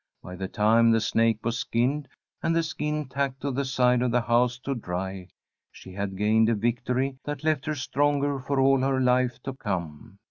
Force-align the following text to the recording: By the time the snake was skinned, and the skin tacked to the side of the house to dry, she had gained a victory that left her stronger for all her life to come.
By 0.23 0.35
the 0.35 0.47
time 0.47 0.89
the 0.89 0.99
snake 0.99 1.45
was 1.45 1.59
skinned, 1.59 2.07
and 2.41 2.55
the 2.55 2.63
skin 2.63 3.07
tacked 3.07 3.39
to 3.41 3.51
the 3.51 3.63
side 3.63 4.01
of 4.01 4.09
the 4.09 4.21
house 4.21 4.57
to 4.61 4.73
dry, 4.73 5.27
she 5.71 5.93
had 5.93 6.17
gained 6.17 6.49
a 6.49 6.55
victory 6.55 7.19
that 7.23 7.43
left 7.43 7.67
her 7.67 7.75
stronger 7.75 8.39
for 8.39 8.59
all 8.59 8.79
her 8.79 8.99
life 8.99 9.39
to 9.43 9.53
come. 9.53 10.17